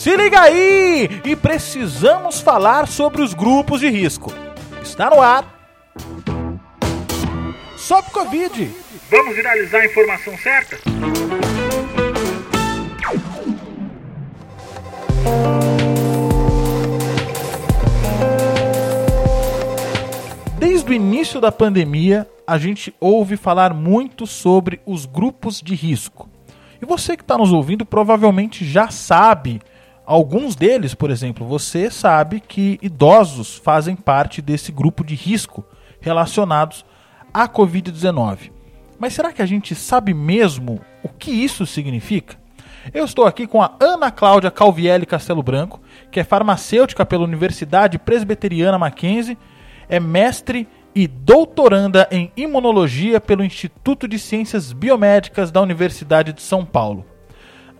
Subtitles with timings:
[0.00, 1.20] Se liga aí!
[1.26, 4.32] E precisamos falar sobre os grupos de risco.
[4.82, 5.44] Está no ar.
[7.76, 8.70] Sobe Covid!
[9.10, 10.78] Vamos viralizar a informação certa?
[20.58, 26.26] Desde o início da pandemia, a gente ouve falar muito sobre os grupos de risco.
[26.80, 29.60] E você que está nos ouvindo provavelmente já sabe
[30.10, 35.64] alguns deles, por exemplo, você sabe que idosos fazem parte desse grupo de risco
[36.00, 36.84] relacionados
[37.32, 38.50] à Covid-19.
[38.98, 42.36] Mas será que a gente sabe mesmo o que isso significa?
[42.92, 45.80] Eu estou aqui com a Ana Cláudia Calvielli Castelo Branco,
[46.10, 49.38] que é farmacêutica pela Universidade Presbiteriana Mackenzie,
[49.88, 56.64] é mestre e doutoranda em imunologia pelo Instituto de Ciências Biomédicas da Universidade de São
[56.64, 57.06] Paulo.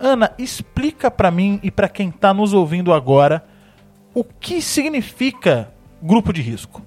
[0.01, 3.43] Ana, explica para mim e para quem está nos ouvindo agora
[4.15, 5.71] o que significa
[6.01, 6.81] grupo de risco.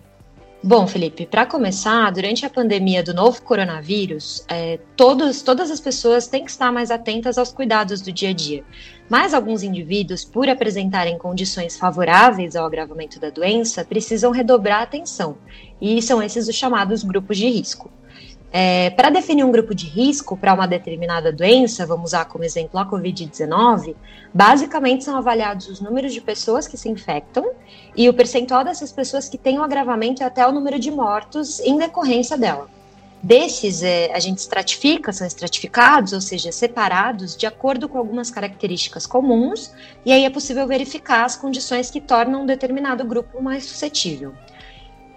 [0.67, 6.27] Bom, Felipe, para começar, durante a pandemia do novo coronavírus, é, todos, todas as pessoas
[6.27, 8.65] têm que estar mais atentas aos cuidados do dia a dia.
[9.09, 15.37] Mas alguns indivíduos, por apresentarem condições favoráveis ao agravamento da doença, precisam redobrar a atenção,
[15.79, 17.91] e são esses os chamados grupos de risco.
[18.57, 22.79] É, para definir um grupo de risco para uma determinada doença, vamos usar como exemplo
[22.79, 23.97] a Covid-19,
[24.33, 27.45] basicamente são avaliados os números de pessoas que se infectam
[27.97, 30.89] e o percentual dessas pessoas que têm o um agravamento e até o número de
[30.89, 32.69] mortos em decorrência dela.
[33.21, 39.05] Desses, é, a gente estratifica, são estratificados, ou seja, separados de acordo com algumas características
[39.05, 39.73] comuns,
[40.05, 44.33] e aí é possível verificar as condições que tornam um determinado grupo mais suscetível.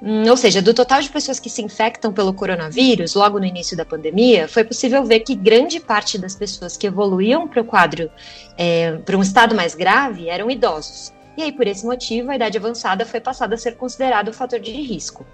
[0.02, 3.76] Hum, ou seja, do total de pessoas que se infectam pelo coronavírus, logo no início
[3.76, 8.10] da pandemia, foi possível ver que grande parte das pessoas que evoluíam para o quadro,
[8.58, 11.12] é, para um estado mais grave, eram idosos.
[11.36, 14.60] E aí, por esse motivo, a idade avançada foi passada a ser considerado um fator
[14.60, 15.26] de risco.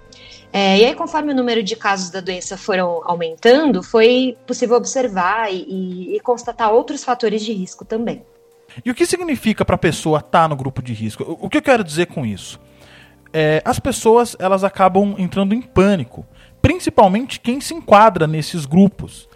[0.52, 5.52] É, e aí, conforme o número de casos da doença foram aumentando, foi possível observar
[5.52, 8.22] e, e constatar outros fatores de risco também.
[8.84, 11.38] E o que significa para a pessoa estar tá no grupo de risco?
[11.40, 12.60] O que eu quero dizer com isso?
[13.34, 16.24] É, as pessoas elas acabam entrando em pânico,
[16.62, 19.28] principalmente quem se enquadra nesses grupos.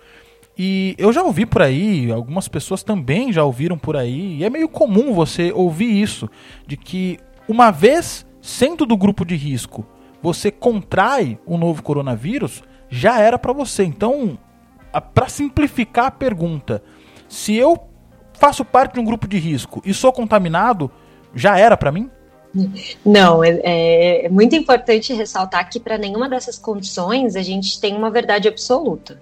[0.56, 4.50] E eu já ouvi por aí, algumas pessoas também já ouviram por aí, e é
[4.50, 6.30] meio comum você ouvir isso,
[6.64, 9.84] de que uma vez sendo do grupo de risco,
[10.22, 13.84] você contrai o novo coronavírus, já era para você.
[13.84, 14.38] Então,
[15.14, 16.82] para simplificar a pergunta,
[17.28, 17.78] se eu
[18.32, 20.90] faço parte de um grupo de risco e sou contaminado,
[21.34, 22.10] já era para mim?
[23.04, 27.94] Não, é, é, é muito importante ressaltar que para nenhuma dessas condições a gente tem
[27.94, 29.20] uma verdade absoluta.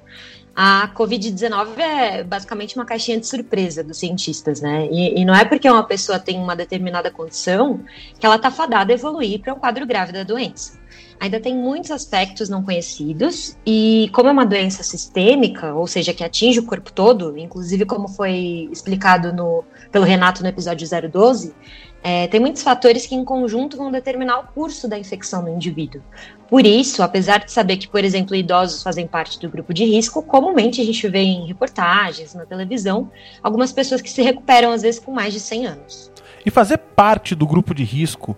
[0.54, 4.88] A Covid-19 é basicamente uma caixinha de surpresa dos cientistas, né?
[4.90, 7.84] E, e, não é porque uma pessoa tem uma determinada condição
[8.18, 10.78] que ela está fadada a evoluir para um quadro grave da doença.
[11.18, 16.22] Ainda tem muitos aspectos não conhecidos, e como é uma doença sistêmica, ou seja, que
[16.22, 21.54] atinge o corpo todo, inclusive como foi explicado no, pelo Renato no episódio 012,
[22.02, 26.00] é, tem muitos fatores que, em conjunto, vão determinar o curso da infecção no indivíduo.
[26.48, 30.22] Por isso, apesar de saber que, por exemplo, idosos fazem parte do grupo de risco,
[30.22, 33.10] comumente a gente vê em reportagens, na televisão,
[33.42, 36.12] algumas pessoas que se recuperam, às vezes, com mais de 100 anos.
[36.44, 38.36] E fazer parte do grupo de risco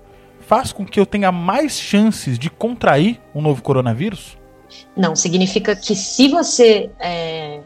[0.49, 4.39] faz com que eu tenha mais chances de contrair um novo coronavírus?
[4.97, 7.61] Não, significa que se você é,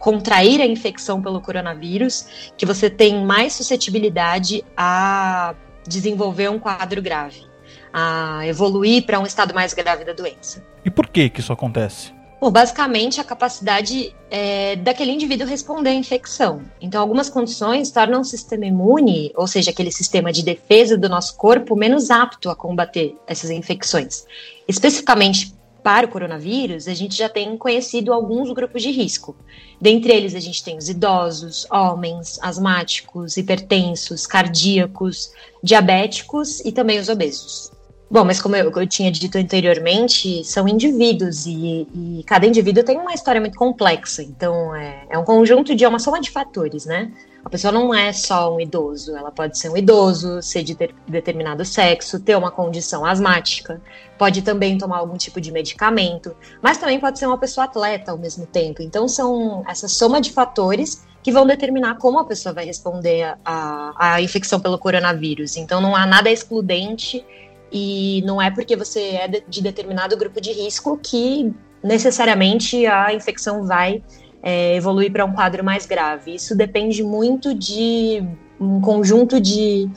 [0.00, 5.54] contrair a infecção pelo coronavírus, que você tem mais suscetibilidade a
[5.86, 7.46] desenvolver um quadro grave,
[7.92, 10.60] a evoluir para um estado mais grave da doença.
[10.84, 12.12] E por que que isso acontece?
[12.40, 16.62] Bom, basicamente a capacidade é, daquele indivíduo responder à infecção.
[16.80, 21.36] Então, algumas condições tornam o sistema imune, ou seja, aquele sistema de defesa do nosso
[21.36, 24.24] corpo, menos apto a combater essas infecções.
[24.68, 29.34] Especificamente para o coronavírus, a gente já tem conhecido alguns grupos de risco.
[29.80, 37.08] Dentre eles, a gente tem os idosos, homens, asmáticos, hipertensos, cardíacos, diabéticos e também os
[37.08, 37.72] obesos.
[38.10, 42.96] Bom, mas como eu, eu tinha dito anteriormente, são indivíduos e, e, cada indivíduo tem
[42.96, 44.22] uma história muito complexa.
[44.22, 47.12] Então, é, é um conjunto de é uma soma de fatores, né?
[47.44, 50.94] A pessoa não é só um idoso, ela pode ser um idoso, ser de ter,
[51.06, 53.80] determinado sexo, ter uma condição asmática,
[54.16, 58.18] pode também tomar algum tipo de medicamento, mas também pode ser uma pessoa atleta ao
[58.18, 58.80] mesmo tempo.
[58.80, 64.20] Então, são essa soma de fatores que vão determinar como a pessoa vai responder à
[64.22, 65.58] infecção pelo coronavírus.
[65.58, 67.24] Então, não há nada excludente
[67.72, 73.66] e não é porque você é de determinado grupo de risco que necessariamente a infecção
[73.66, 74.02] vai
[74.42, 76.34] é, evoluir para um quadro mais grave.
[76.34, 78.22] Isso depende muito de
[78.60, 79.88] um conjunto de,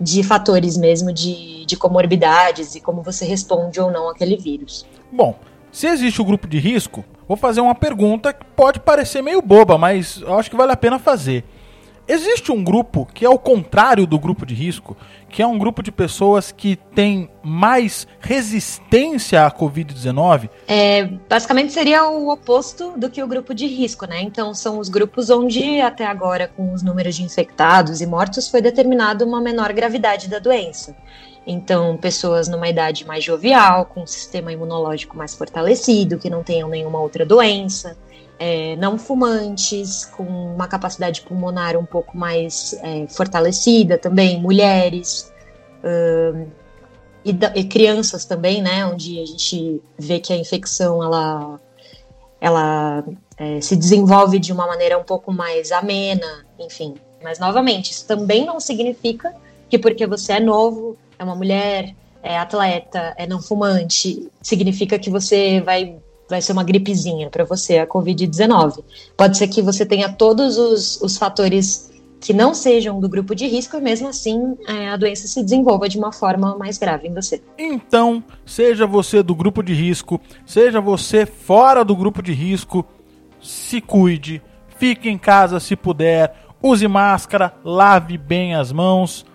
[0.00, 4.86] de fatores mesmo, de, de comorbidades e como você responde ou não àquele vírus.
[5.10, 5.36] Bom,
[5.72, 9.76] se existe o grupo de risco, vou fazer uma pergunta que pode parecer meio boba,
[9.76, 11.44] mas acho que vale a pena fazer.
[12.06, 14.94] Existe um grupo que é o contrário do grupo de risco,
[15.30, 20.50] que é um grupo de pessoas que tem mais resistência à Covid-19?
[20.68, 24.20] É, basicamente seria o oposto do que o grupo de risco, né?
[24.20, 28.60] Então são os grupos onde até agora, com os números de infectados e mortos, foi
[28.60, 30.94] determinado uma menor gravidade da doença.
[31.46, 36.68] Então, pessoas numa idade mais jovial, com um sistema imunológico mais fortalecido, que não tenham
[36.68, 37.96] nenhuma outra doença
[38.38, 45.32] é, não fumantes, com uma capacidade pulmonar um pouco mais é, fortalecida também, mulheres
[45.82, 46.46] uh,
[47.24, 51.60] e, e, crianças também, né, onde a gente vê que a infecção ela,
[52.40, 53.04] ela
[53.36, 56.94] é, se desenvolve de uma maneira um pouco mais amena, enfim.
[57.22, 59.34] Mas novamente, isso também não significa
[59.68, 65.08] que porque você é novo, é uma mulher, é atleta, é não fumante, significa que
[65.08, 65.96] você vai
[66.28, 68.82] vai ser uma gripezinha para você, a Covid-19.
[69.16, 73.46] Pode ser que você tenha todos os, os fatores que não sejam do grupo de
[73.46, 77.12] risco e mesmo assim é, a doença se desenvolva de uma forma mais grave em
[77.12, 77.42] você.
[77.58, 82.84] Então, seja você do grupo de risco, seja você fora do grupo de risco,
[83.42, 84.40] se cuide,
[84.78, 89.26] fique em casa se puder, use máscara, lave bem as mãos.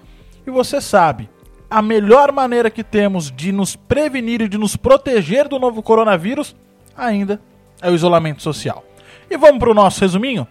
[0.47, 1.29] E você sabe,
[1.69, 6.55] a melhor maneira que temos de nos prevenir e de nos proteger do novo coronavírus
[6.99, 7.41] ainda
[7.81, 8.83] é o isolamento social.
[9.29, 10.47] E vamos para o nosso resuminho?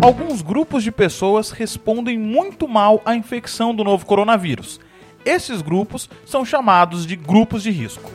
[0.00, 4.78] Alguns grupos de pessoas respondem muito mal à infecção do novo coronavírus.
[5.24, 8.08] Esses grupos são chamados de grupos de risco.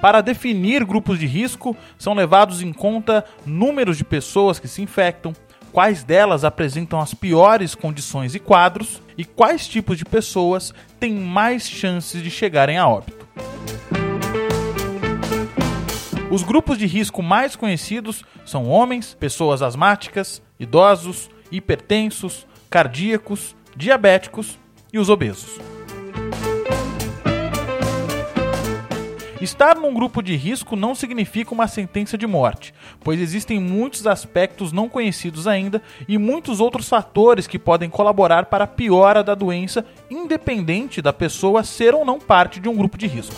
[0.00, 5.32] Para definir grupos de risco, são levados em conta números de pessoas que se infectam,
[5.74, 11.68] quais delas apresentam as piores condições e quadros e quais tipos de pessoas têm mais
[11.68, 13.26] chances de chegarem a óbito.
[16.30, 24.56] Os grupos de risco mais conhecidos são homens, pessoas asmáticas, idosos, hipertensos, cardíacos, diabéticos
[24.92, 25.58] e os obesos.
[29.44, 34.72] Estar num grupo de risco não significa uma sentença de morte, pois existem muitos aspectos
[34.72, 39.84] não conhecidos ainda e muitos outros fatores que podem colaborar para a piora da doença,
[40.10, 43.34] independente da pessoa ser ou não parte de um grupo de risco.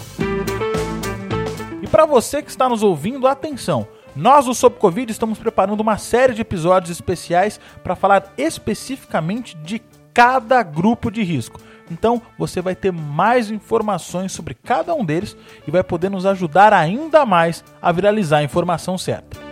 [1.83, 3.89] E para você que está nos ouvindo, atenção!
[4.15, 9.83] Nós, o Sob Covid, estamos preparando uma série de episódios especiais para falar especificamente de
[10.15, 11.61] cada grupo de risco.
[11.91, 15.37] Então você vai ter mais informações sobre cada um deles
[15.67, 19.47] e vai poder nos ajudar ainda mais a viralizar a informação certa.